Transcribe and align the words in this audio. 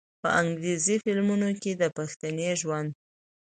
په 0.21 0.29
انګرېزي 0.41 0.95
فلمونو 1.03 1.47
کښې 1.61 1.73
د 1.81 1.83
پښتني 1.97 2.49
ژوند 2.61 2.89